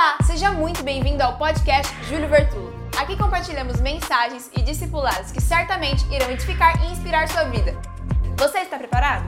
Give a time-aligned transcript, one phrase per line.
[0.00, 2.72] Olá, seja muito bem-vindo ao podcast Júlio Vertulo.
[2.96, 7.72] Aqui compartilhamos mensagens e discipulados que certamente irão edificar e inspirar sua vida.
[8.38, 9.24] Você está preparado?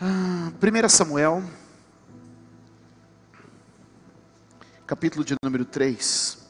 [0.00, 1.44] Ah, 1 Samuel,
[4.84, 6.44] capítulo de número 3.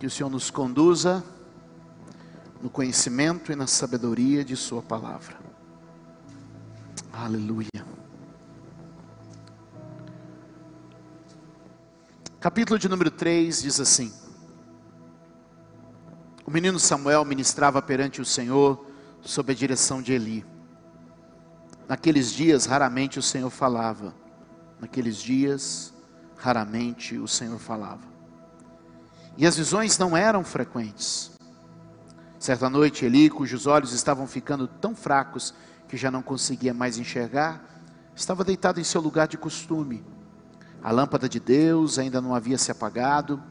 [0.00, 1.24] Que o Senhor nos conduza
[2.60, 5.36] no conhecimento e na sabedoria de Sua palavra.
[7.12, 7.91] Aleluia.
[12.42, 14.12] Capítulo de número 3 diz assim:
[16.44, 18.84] O menino Samuel ministrava perante o Senhor
[19.20, 20.44] sob a direção de Eli.
[21.88, 24.12] Naqueles dias, raramente o Senhor falava.
[24.80, 25.94] Naqueles dias,
[26.36, 28.02] raramente o Senhor falava.
[29.36, 31.30] E as visões não eram frequentes.
[32.40, 35.54] Certa noite, Eli, cujos olhos estavam ficando tão fracos
[35.86, 37.62] que já não conseguia mais enxergar,
[38.16, 40.04] estava deitado em seu lugar de costume.
[40.82, 43.42] A lâmpada de Deus ainda não havia se apagado,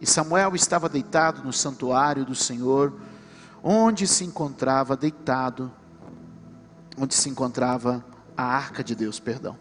[0.00, 2.94] e Samuel estava deitado no santuário do Senhor,
[3.62, 5.70] onde se encontrava deitado,
[6.96, 8.04] onde se encontrava
[8.36, 9.58] a arca de Deus, perdão.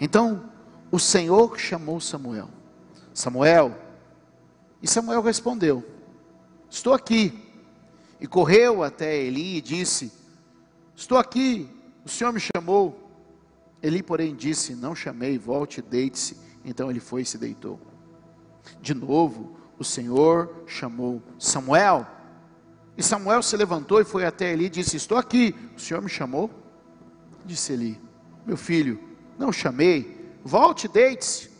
[0.00, 0.44] Então,
[0.90, 2.48] o Senhor chamou Samuel.
[3.14, 3.76] Samuel,
[4.82, 5.84] e Samuel respondeu:
[6.68, 7.46] Estou aqui.
[8.20, 10.12] E correu até Eli e disse:
[10.96, 11.68] Estou aqui,
[12.04, 12.99] o Senhor me chamou.
[13.82, 16.36] Eli, porém, disse: Não chamei, volte, deite-se.
[16.64, 17.80] Então ele foi e se deitou.
[18.80, 22.06] De novo, o Senhor chamou Samuel.
[22.96, 26.08] E Samuel se levantou e foi até Eli e disse: Estou aqui, o Senhor me
[26.08, 26.50] chamou?
[27.44, 28.00] Disse Eli:
[28.44, 29.00] Meu filho,
[29.38, 31.50] não chamei, volte, deite-se.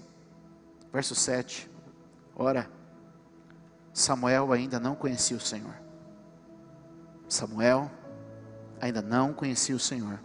[0.93, 1.71] Verso 7.
[2.37, 2.71] Ora,
[3.93, 5.75] Samuel ainda não conhecia o Senhor.
[7.29, 7.91] Samuel
[8.81, 10.21] ainda não conhecia o Senhor.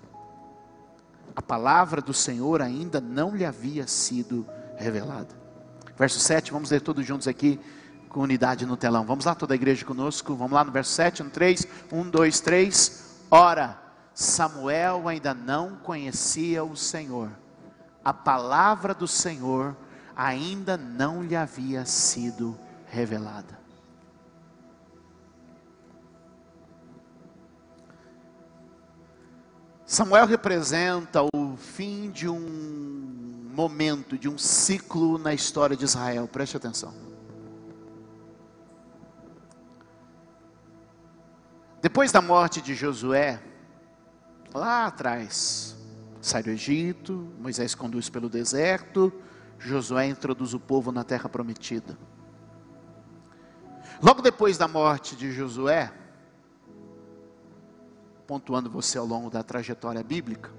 [1.36, 4.48] A palavra do Senhor ainda não lhe havia sido
[4.78, 5.36] revelada.
[5.98, 7.60] Verso 7, vamos ler todos juntos aqui
[8.10, 9.06] com unidade no telão.
[9.06, 10.36] Vamos lá, toda a igreja conosco.
[10.36, 11.68] Vamos lá no verso 7, no 3.
[11.92, 13.06] 1, 2, 3.
[13.30, 13.78] Ora,
[14.14, 17.30] Samuel ainda não conhecia o Senhor.
[18.04, 19.76] A palavra do Senhor
[20.16, 23.65] ainda não lhe havia sido revelada.
[29.96, 36.28] Samuel representa o fim de um momento, de um ciclo na história de Israel.
[36.28, 36.94] Preste atenção.
[41.82, 43.42] Depois da morte de Josué,
[44.54, 45.78] lá atrás,
[46.20, 49.14] sai do Egito, Moisés conduz pelo deserto,
[49.58, 51.98] Josué introduz o povo na terra prometida.
[54.04, 55.90] Logo depois da morte de Josué,
[58.28, 60.52] pontuando você ao longo da trajetória bíblica,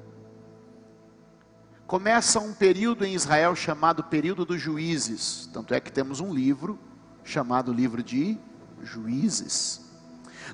[1.86, 5.48] começa um período em Israel chamado período dos juízes.
[5.52, 6.78] Tanto é que temos um livro
[7.24, 8.38] chamado livro de
[8.82, 9.84] Juízes.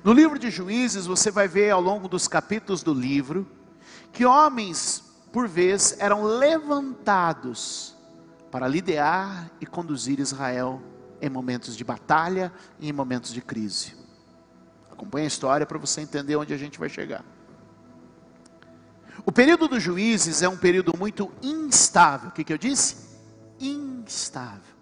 [0.03, 3.47] No livro de Juízes, você vai ver ao longo dos capítulos do livro
[4.11, 7.95] que homens, por vez, eram levantados
[8.49, 10.81] para liderar e conduzir Israel
[11.21, 14.02] em momentos de batalha e em momentos de crise.
[15.03, 17.25] Acompanhe a história para você entender onde a gente vai chegar.
[19.25, 22.29] O período dos juízes é um período muito instável.
[22.29, 22.95] O que, que eu disse?
[23.59, 24.73] Instável.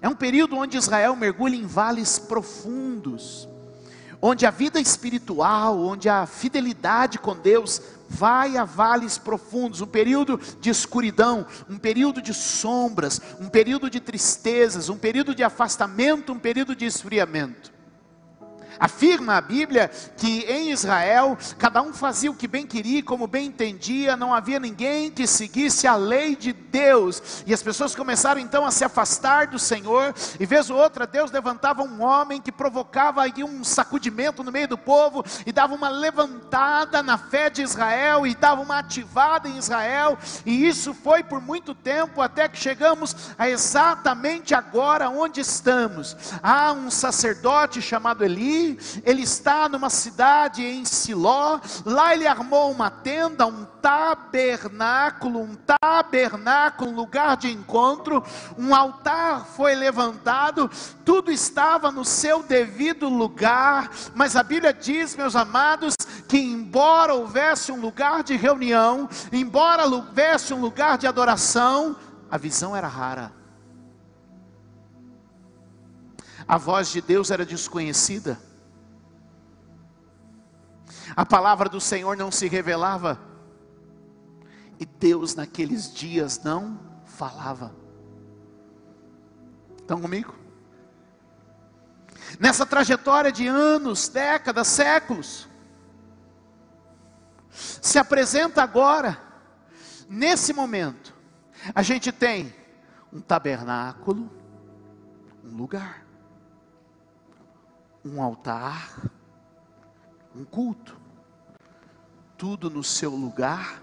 [0.00, 3.48] É um período onde Israel mergulha em vales profundos,
[4.22, 10.40] onde a vida espiritual, onde a fidelidade com Deus vai a vales profundos, um período
[10.60, 16.38] de escuridão, um período de sombras, um período de tristezas, um período de afastamento, um
[16.38, 17.77] período de esfriamento.
[18.78, 23.46] Afirma a Bíblia que em Israel cada um fazia o que bem queria, como bem
[23.46, 27.42] entendia, não havia ninguém que seguisse a lei de Deus.
[27.46, 31.30] E as pessoas começaram então a se afastar do Senhor, e vez ou outra Deus
[31.30, 35.88] levantava um homem que provocava aí um sacudimento no meio do povo e dava uma
[35.88, 41.40] levantada na fé de Israel e dava uma ativada em Israel, e isso foi por
[41.40, 46.16] muito tempo até que chegamos a exatamente agora onde estamos.
[46.42, 48.67] Há um sacerdote chamado Eli,
[49.04, 56.90] ele está numa cidade em Siló, lá ele armou uma tenda, um tabernáculo, um tabernáculo,
[56.90, 58.22] um lugar de encontro,
[58.56, 60.70] um altar foi levantado,
[61.04, 65.94] tudo estava no seu devido lugar, mas a Bíblia diz, meus amados,
[66.28, 71.96] que embora houvesse um lugar de reunião, embora houvesse um lugar de adoração,
[72.30, 73.32] a visão era rara.
[76.46, 78.47] A voz de Deus era desconhecida
[81.18, 83.20] a palavra do Senhor não se revelava.
[84.78, 87.74] E Deus naqueles dias não falava.
[89.80, 90.32] Estão comigo?
[92.38, 95.48] Nessa trajetória de anos, décadas, séculos,
[97.50, 99.20] se apresenta agora,
[100.08, 101.12] nesse momento,
[101.74, 102.54] a gente tem
[103.12, 104.30] um tabernáculo,
[105.42, 106.06] um lugar,
[108.04, 109.00] um altar,
[110.32, 110.97] um culto,
[112.38, 113.82] tudo no seu lugar,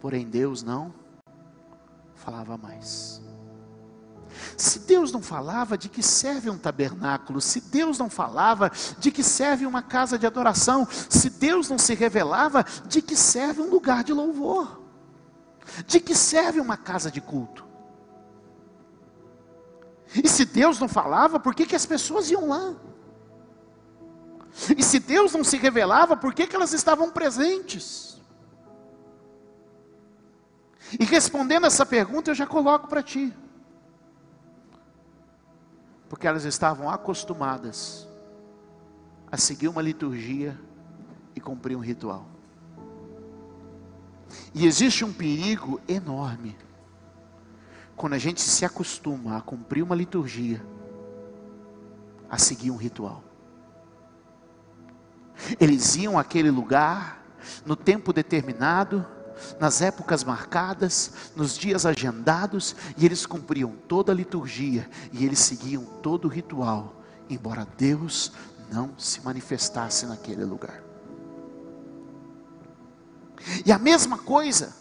[0.00, 0.92] porém Deus não
[2.16, 3.22] falava mais.
[4.56, 7.40] Se Deus não falava, de que serve um tabernáculo?
[7.40, 10.86] Se Deus não falava, de que serve uma casa de adoração?
[10.90, 14.80] Se Deus não se revelava, de que serve um lugar de louvor?
[15.86, 17.64] De que serve uma casa de culto?
[20.14, 22.74] E se Deus não falava, por que, que as pessoas iam lá?
[24.76, 28.20] E se Deus não se revelava, por que, que elas estavam presentes?
[30.98, 33.32] E respondendo essa pergunta, eu já coloco para ti.
[36.08, 38.08] Porque elas estavam acostumadas
[39.30, 40.58] a seguir uma liturgia
[41.34, 42.26] e cumprir um ritual.
[44.52, 46.56] E existe um perigo enorme
[47.96, 50.64] quando a gente se acostuma a cumprir uma liturgia,
[52.28, 53.29] a seguir um ritual.
[55.60, 57.24] Eles iam àquele lugar,
[57.64, 59.06] no tempo determinado,
[59.58, 65.84] nas épocas marcadas, nos dias agendados, e eles cumpriam toda a liturgia, e eles seguiam
[65.84, 68.32] todo o ritual, embora Deus
[68.70, 70.82] não se manifestasse naquele lugar.
[73.64, 74.74] E a mesma coisa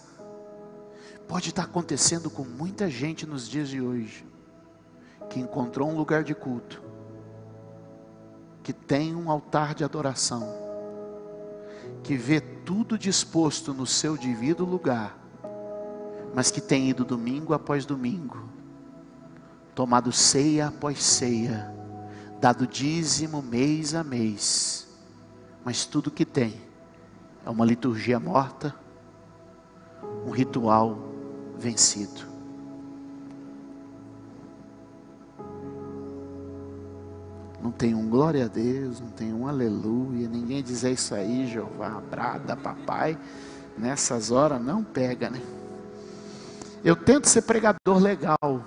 [1.27, 4.25] pode estar acontecendo com muita gente nos dias de hoje,
[5.29, 6.81] que encontrou um lugar de culto,
[8.69, 10.47] que tem um altar de adoração,
[12.03, 15.17] que vê tudo disposto no seu devido lugar,
[16.35, 18.47] mas que tem ido domingo após domingo,
[19.73, 21.73] tomado ceia após ceia,
[22.39, 24.87] dado dízimo mês a mês,
[25.65, 26.61] mas tudo que tem
[27.43, 28.75] é uma liturgia morta,
[30.27, 30.95] um ritual
[31.57, 32.28] vencido.
[37.69, 41.45] Não tem um glória a Deus, não tem um aleluia, ninguém diz é isso aí,
[41.45, 43.15] Jeová, brada, papai.
[43.77, 45.39] Nessas horas não pega, né?
[46.83, 48.65] Eu tento ser pregador legal,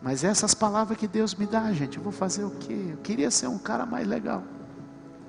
[0.00, 2.86] mas essas palavras que Deus me dá, gente, eu vou fazer o quê?
[2.92, 4.42] Eu queria ser um cara mais legal,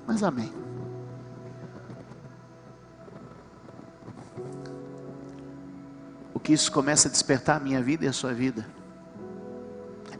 [0.06, 0.50] mas amém.
[6.32, 8.66] O que isso começa a despertar a minha vida e a sua vida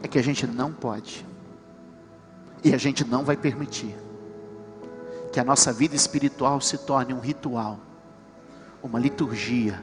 [0.03, 1.27] é que a gente não pode
[2.63, 3.95] e a gente não vai permitir
[5.31, 7.79] que a nossa vida espiritual se torne um ritual,
[8.81, 9.81] uma liturgia,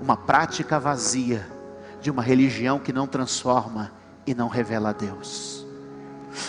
[0.00, 1.46] uma prática vazia
[2.00, 3.92] de uma religião que não transforma
[4.26, 5.63] e não revela a Deus.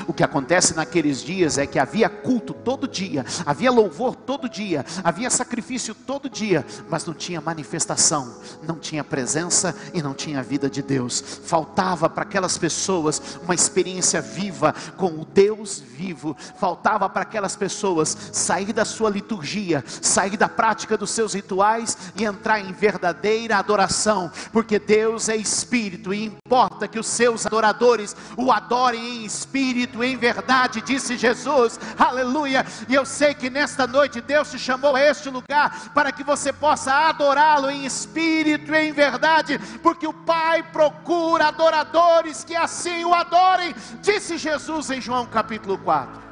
[0.08, 4.86] O que acontece naqueles dias é que havia culto todo dia, havia louvor todo dia,
[5.04, 10.70] havia sacrifício todo dia, mas não tinha manifestação, não tinha presença e não tinha vida
[10.70, 11.22] de Deus.
[11.46, 16.36] Faltava para aquelas pessoas uma experiência viva com o Deus vivo.
[16.58, 22.24] Faltava para aquelas pessoas sair da sua liturgia, sair da prática dos seus rituais e
[22.24, 28.52] entrar em verdadeira adoração, porque Deus é espírito e importa que os seus adoradores o
[28.52, 32.66] adorem em espírito espírito, em verdade, disse Jesus, aleluia.
[32.88, 36.54] E eu sei que nesta noite Deus te chamou a este lugar para que você
[36.54, 43.14] possa adorá-lo em espírito e em verdade, porque o Pai procura adoradores que assim o
[43.14, 46.24] adorem, disse Jesus em João capítulo 4.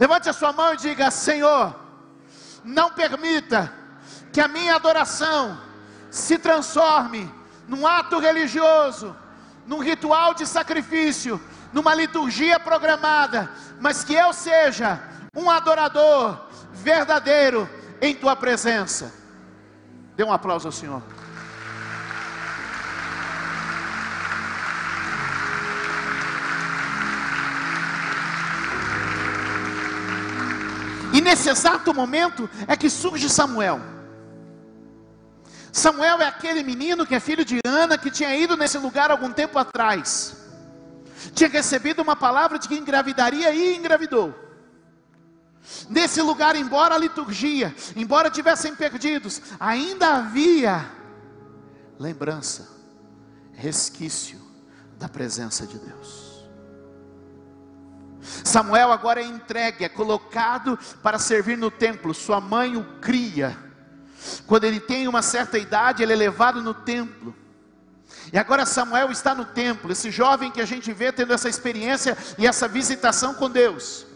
[0.00, 1.74] Levante a sua mão e diga: Senhor,
[2.64, 3.72] não permita
[4.32, 5.58] que a minha adoração
[6.10, 7.32] se transforme
[7.68, 9.14] num ato religioso,
[9.66, 11.40] num ritual de sacrifício,
[11.72, 13.50] numa liturgia programada,
[13.80, 15.00] mas que eu seja
[15.36, 17.68] um adorador verdadeiro
[18.00, 19.12] em tua presença.
[20.16, 21.02] Dê um aplauso ao Senhor.
[31.12, 33.99] E nesse exato momento é que surge Samuel.
[35.72, 39.32] Samuel é aquele menino que é filho de Ana, que tinha ido nesse lugar algum
[39.32, 40.36] tempo atrás.
[41.34, 44.34] Tinha recebido uma palavra de que engravidaria e engravidou.
[45.88, 50.90] Nesse lugar, embora a liturgia, embora tivessem perdidos, ainda havia
[51.98, 52.68] lembrança,
[53.52, 54.40] resquício
[54.98, 56.30] da presença de Deus.
[58.44, 62.12] Samuel agora é entregue, é colocado para servir no templo.
[62.12, 63.69] Sua mãe o cria.
[64.46, 67.34] Quando ele tem uma certa idade, ele é levado no templo.
[68.32, 72.16] E agora Samuel está no templo, esse jovem que a gente vê tendo essa experiência
[72.38, 74.06] e essa visitação com Deus.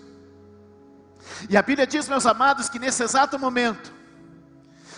[1.49, 3.93] E a Bíblia diz, meus amados, que nesse exato momento,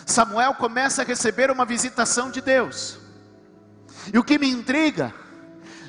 [0.05, 2.99] Samuel começa a receber uma visitação de Deus.
[4.13, 5.15] E o que me intriga,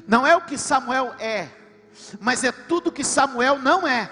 [0.08, 1.50] não é o que Samuel é,
[2.20, 4.10] mas é tudo que Samuel não é.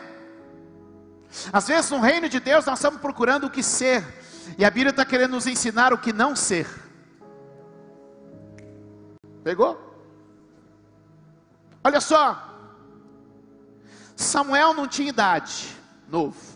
[1.51, 4.03] Às vezes no reino de Deus nós estamos procurando o que ser,
[4.57, 6.67] e a Bíblia está querendo nos ensinar o que não ser.
[9.43, 9.79] Pegou?
[11.83, 12.55] Olha só,
[14.15, 15.75] Samuel não tinha idade,
[16.07, 16.55] novo.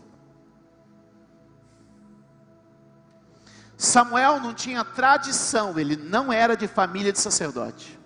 [3.78, 7.98] Samuel não tinha tradição, ele não era de família de sacerdote.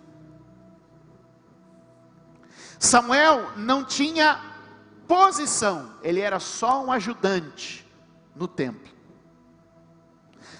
[2.77, 4.39] Samuel não tinha
[5.07, 7.89] posição, ele era só um ajudante
[8.35, 8.92] no templo.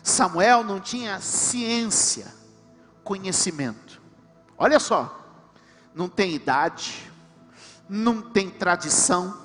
[0.01, 2.33] Samuel não tinha ciência,
[3.03, 4.01] conhecimento.
[4.57, 5.19] Olha só,
[5.93, 7.11] não tem idade,
[7.87, 9.37] não tem tradição,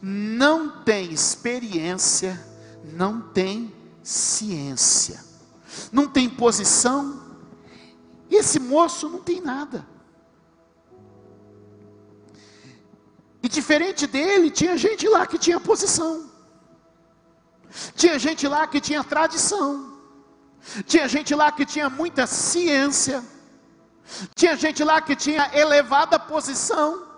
[0.00, 2.40] não tem experiência,
[2.84, 5.22] não tem ciência,
[5.92, 7.36] não tem posição,
[8.30, 9.86] e esse moço não tem nada.
[13.42, 16.31] E diferente dele, tinha gente lá que tinha posição,
[17.94, 19.92] tinha gente lá que tinha tradição,
[20.86, 23.22] tinha gente lá que tinha muita ciência,
[24.34, 27.12] tinha gente lá que tinha elevada posição,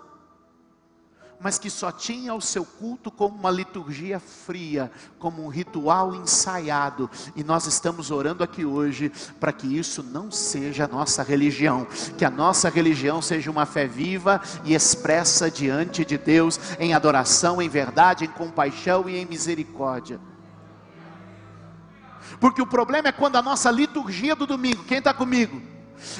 [1.39, 7.09] mas que só tinha o seu culto como uma liturgia fria, como um ritual ensaiado,
[7.35, 11.85] e nós estamos orando aqui hoje para que isso não seja a nossa religião,
[12.17, 17.61] que a nossa religião seja uma fé viva e expressa diante de Deus, em adoração,
[17.61, 20.19] em verdade, em compaixão e em misericórdia.
[22.39, 25.61] Porque o problema é quando a nossa liturgia do domingo, quem está comigo?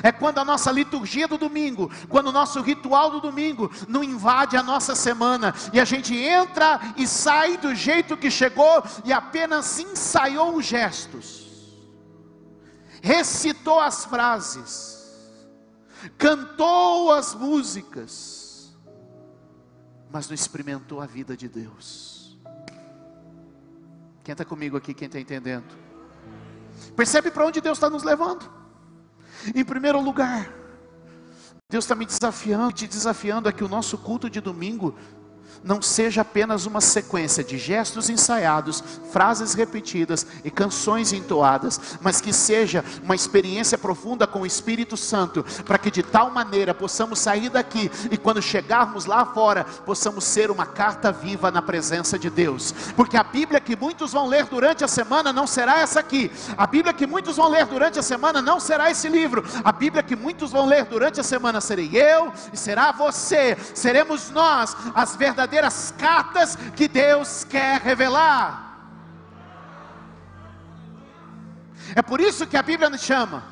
[0.01, 4.55] É quando a nossa liturgia do domingo, quando o nosso ritual do domingo não invade
[4.55, 9.79] a nossa semana e a gente entra e sai do jeito que chegou e apenas
[9.79, 11.45] ensaiou os gestos,
[13.01, 14.95] recitou as frases,
[16.17, 18.73] cantou as músicas,
[20.09, 22.37] mas não experimentou a vida de Deus.
[24.23, 25.84] Quem está comigo aqui, quem está entendendo?
[26.95, 28.49] Percebe para onde Deus está nos levando?
[29.53, 30.49] Em primeiro lugar,
[31.69, 34.95] Deus está me desafiando, te desafiando a que o nosso culto de domingo
[35.65, 42.31] não seja apenas uma sequência de gestos ensaiados, frases repetidas e canções entoadas, mas que
[42.31, 47.49] seja uma experiência profunda com o Espírito Santo, para que de tal maneira possamos sair
[47.49, 52.73] daqui e quando chegarmos lá fora, possamos ser uma carta viva na presença de Deus.
[52.95, 56.31] Porque a Bíblia que muitos vão ler durante a semana não será essa aqui.
[56.57, 59.43] A Bíblia que muitos vão ler durante a semana não será esse livro.
[59.63, 63.57] A Bíblia que muitos vão ler durante a semana serei eu e será você.
[63.73, 68.63] Seremos nós as verdadeiras verdadeiras cartas que Deus quer revelar.
[71.93, 73.43] É por isso que a Bíblia nos chama.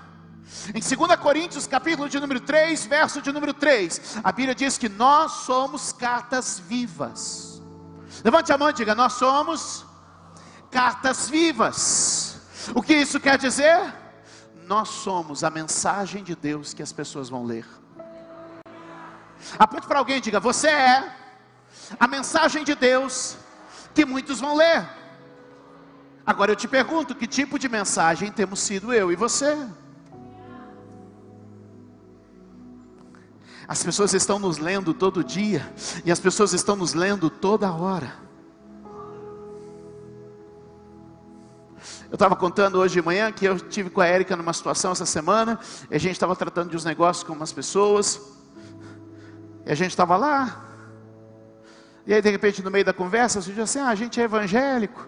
[0.73, 4.87] Em 2 Coríntios, capítulo de número 3, verso de número 3, a Bíblia diz que
[4.87, 7.61] nós somos cartas vivas.
[8.23, 9.85] Levante a mão e diga: Nós somos
[10.71, 12.39] cartas vivas.
[12.73, 13.93] O que isso quer dizer?
[14.65, 17.65] Nós somos a mensagem de Deus que as pessoas vão ler.
[19.59, 21.22] Aponte para alguém e diga: Você é
[21.99, 23.37] a mensagem de Deus
[23.93, 24.87] que muitos vão ler.
[26.25, 29.57] Agora eu te pergunto: que tipo de mensagem temos sido eu e você?
[33.67, 38.21] As pessoas estão nos lendo todo dia, e as pessoas estão nos lendo toda hora.
[42.09, 45.05] Eu estava contando hoje de manhã que eu tive com a Érica numa situação essa
[45.05, 48.21] semana, e a gente estava tratando de uns negócios com umas pessoas,
[49.65, 50.63] e a gente estava lá,
[52.05, 54.23] e aí, de repente, no meio da conversa, você diz assim: ah, a gente é
[54.23, 55.07] evangélico.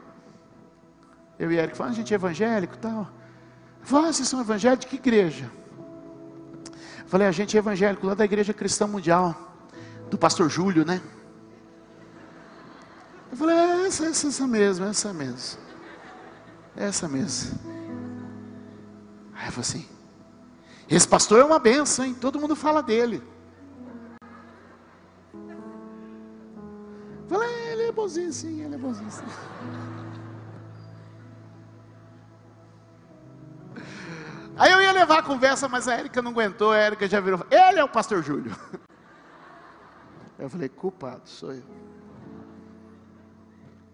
[1.37, 3.07] Eu e Eric falamos, a gente é evangélico tal.
[3.83, 5.51] Ah, vocês são evangélicos de que igreja?
[6.99, 9.35] Eu falei, a gente é evangélico lá da Igreja Cristã Mundial,
[10.09, 11.01] do pastor Júlio, né?
[13.31, 15.59] Eu falei, é essa, essa, essa mesmo, essa mesmo.
[16.75, 17.59] Essa mesmo.
[19.35, 19.85] Aí eu falei assim,
[20.89, 22.15] esse pastor é uma benção, hein?
[22.19, 23.21] Todo mundo fala dele.
[28.05, 29.23] Bonzinho sim, ele é bonzinho sim.
[34.57, 37.45] Aí eu ia levar a conversa, mas a Érica não aguentou, a Érica já virou.
[37.49, 38.55] Ele é o pastor Júlio.
[40.37, 41.63] Eu falei, culpado, sou eu.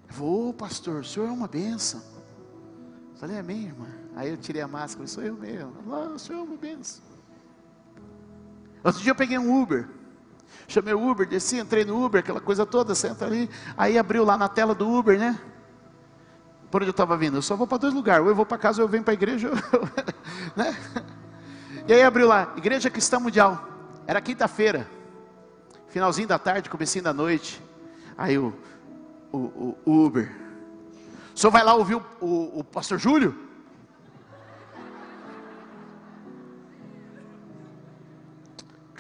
[0.10, 2.02] Eu falei, ô pastor, o senhor é uma benção.
[3.12, 3.86] Eu falei, amém, irmã.
[4.16, 5.72] Aí eu tirei a máscara, sou eu mesmo.
[5.94, 7.04] Ah, o senhor é uma benção.
[8.84, 9.88] Outro dia eu peguei um Uber.
[10.68, 13.50] Chamei o Uber, desci, entrei no Uber, aquela coisa toda, senta ali.
[13.78, 15.40] Aí abriu lá na tela do Uber, né?
[16.70, 17.38] Por onde eu estava vindo?
[17.38, 18.24] Eu só vou para dois lugares.
[18.24, 19.52] Ou eu vou para casa ou eu venho para a igreja.
[20.56, 20.76] né?
[21.88, 23.68] E aí abriu lá, Igreja Cristã Mundial.
[24.08, 24.88] Era quinta-feira.
[25.90, 27.62] Finalzinho da tarde, comecinho da noite.
[28.18, 28.54] Aí o,
[29.34, 30.32] o, o Uber.
[31.36, 33.51] O senhor vai lá ouvir o, o, o pastor Júlio?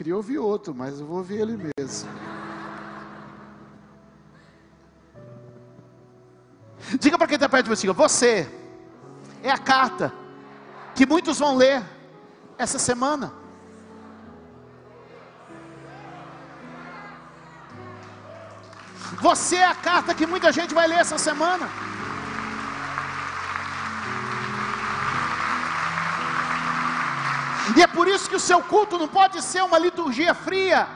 [0.02, 2.10] Queria ouvir outro, mas eu vou ouvir ele mesmo.
[7.00, 8.50] Diga para quem está perto de você: você
[9.44, 10.12] é a carta
[10.96, 11.84] que muitos vão ler
[12.58, 13.32] essa semana.
[19.22, 21.70] Você é a carta que muita gente vai ler essa semana.
[27.76, 30.88] E é por isso que o seu culto não pode ser uma liturgia fria,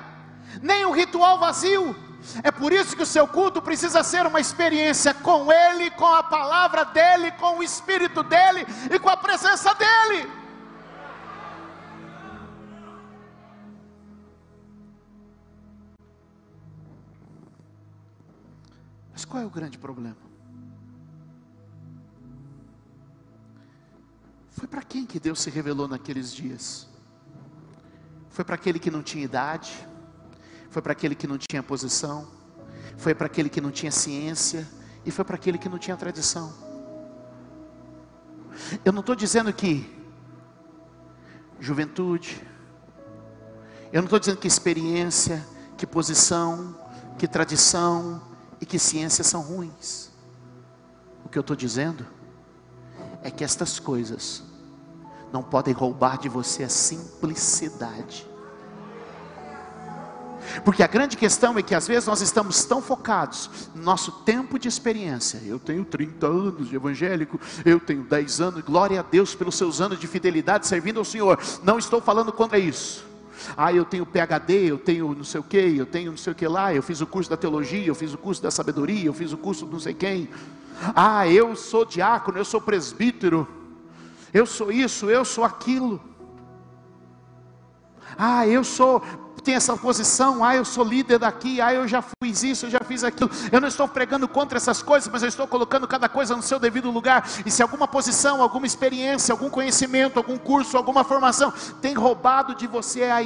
[0.62, 1.96] nem um ritual vazio.
[2.44, 6.24] É por isso que o seu culto precisa ser uma experiência com Ele, com a
[6.24, 10.29] palavra dEle, com o Espírito dEle e com a presença dEle.
[19.13, 20.35] Mas qual é o grande problema?
[24.95, 26.87] Quem que Deus se revelou naqueles dias?
[28.29, 29.85] Foi para aquele que não tinha idade?
[30.69, 32.25] Foi para aquele que não tinha posição?
[32.95, 34.65] Foi para aquele que não tinha ciência?
[35.05, 36.53] E foi para aquele que não tinha tradição?
[38.85, 39.93] Eu não estou dizendo que
[41.59, 42.41] juventude,
[43.91, 45.45] eu não estou dizendo que experiência,
[45.77, 46.73] que posição,
[47.19, 48.25] que tradição
[48.61, 50.09] e que ciência são ruins.
[51.25, 52.07] O que eu estou dizendo
[53.21, 54.54] é que estas coisas
[55.36, 58.26] não podem roubar de você a simplicidade.
[60.63, 64.58] Porque a grande questão é que às vezes nós estamos tão focados no nosso tempo
[64.58, 65.41] de experiência.
[65.45, 69.82] Eu tenho 30 anos de evangélico, eu tenho 10 anos, glória a Deus pelos seus
[69.82, 71.38] anos de fidelidade servindo ao Senhor.
[71.63, 73.06] Não estou falando contra isso.
[73.58, 76.36] Ah, eu tenho PhD, eu tenho não sei o que, eu tenho não sei o
[76.36, 79.13] que lá, eu fiz o curso da teologia, eu fiz o curso da sabedoria, eu
[79.13, 80.30] fiz o curso de não sei quem.
[80.95, 83.64] Ah, eu sou diácono, eu sou presbítero,
[84.36, 85.98] eu sou isso, eu sou aquilo.
[88.17, 89.02] Ah, eu sou
[89.45, 92.79] tenho essa posição, ah, eu sou líder daqui, ah, eu já fiz isso, eu já
[92.79, 93.29] fiz aquilo.
[93.51, 96.60] Eu não estou pregando contra essas coisas, mas eu estou colocando cada coisa no seu
[96.60, 97.29] devido lugar.
[97.45, 102.65] E se alguma posição, alguma experiência, algum conhecimento, algum curso, alguma formação tem roubado de
[102.65, 103.21] você a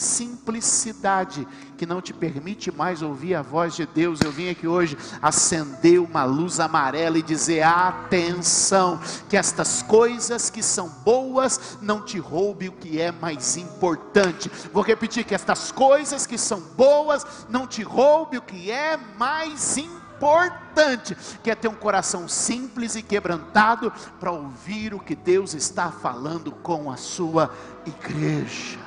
[0.00, 4.20] simplicidade que não te permite mais ouvir a voz de Deus.
[4.20, 10.62] Eu vim aqui hoje acender uma luz amarela e dizer: atenção, que estas coisas que
[10.62, 14.50] são boas não te roubem o que é mais importante.
[14.72, 19.76] Vou repetir: que estas coisas que são boas não te roubem o que é mais
[19.76, 20.10] importante
[21.42, 26.52] que é ter um coração simples e quebrantado para ouvir o que Deus está falando
[26.52, 27.50] com a sua
[27.86, 28.78] igreja.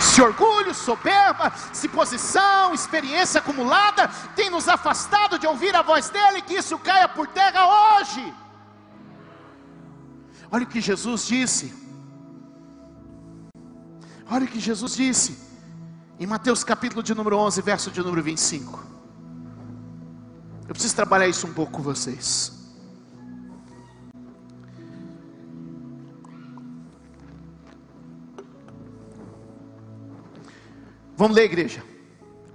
[0.00, 6.42] Se orgulho, soberba, se posição, experiência acumulada tem nos afastado de ouvir a voz dele,
[6.42, 8.34] que isso caia por terra hoje.
[10.50, 11.72] Olha o que Jesus disse.
[14.30, 15.38] Olha o que Jesus disse
[16.18, 18.78] em Mateus capítulo de número 11, verso de número 25.
[20.68, 22.52] Eu preciso trabalhar isso um pouco com vocês.
[31.16, 31.84] Vamos ler, igreja.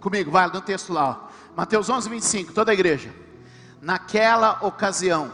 [0.02, 1.10] Comigo, vai, no texto lá.
[1.10, 1.56] Ó.
[1.56, 3.14] Mateus 11, 25, toda a igreja.
[3.82, 5.32] Naquela ocasião,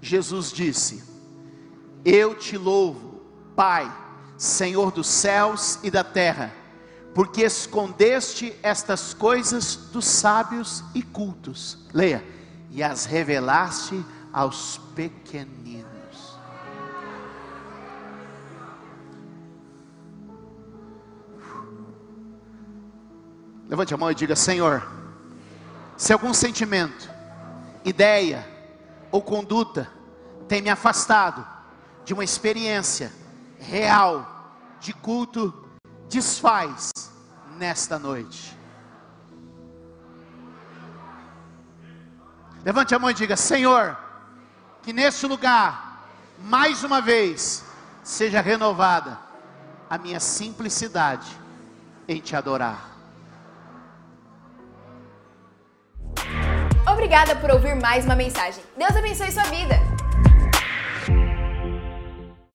[0.00, 1.09] Jesus disse:
[2.04, 3.20] Eu te louvo,
[3.54, 3.90] Pai,
[4.36, 6.52] Senhor dos céus e da terra,
[7.14, 11.78] porque escondeste estas coisas dos sábios e cultos.
[11.92, 12.24] Leia.
[12.70, 16.38] E as revelaste aos pequeninos.
[23.68, 24.88] Levante a mão e diga: Senhor,
[25.96, 27.10] se algum sentimento,
[27.84, 28.48] ideia
[29.10, 29.90] ou conduta
[30.48, 31.59] tem me afastado
[32.04, 33.12] de uma experiência
[33.58, 34.26] real
[34.80, 35.68] de culto,
[36.08, 36.90] desfaz
[37.58, 38.56] nesta noite.
[42.64, 43.96] Levante a mão e diga: Senhor,
[44.82, 46.08] que neste lugar,
[46.38, 47.64] mais uma vez,
[48.02, 49.18] seja renovada
[49.88, 51.28] a minha simplicidade
[52.08, 52.90] em te adorar.
[56.90, 58.62] Obrigada por ouvir mais uma mensagem.
[58.76, 59.99] Deus abençoe sua vida.